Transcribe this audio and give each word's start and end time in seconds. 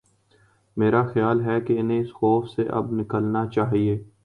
میرا 0.77 1.03
خیال 1.07 1.41
ہے 1.41 1.61
کہ 1.61 1.79
انہیں 1.79 1.99
اس 1.99 2.13
خوف 2.13 2.49
سے 2.49 2.67
اب 2.69 2.91
نکلنا 2.91 3.45
چاہیے۔ 3.47 4.03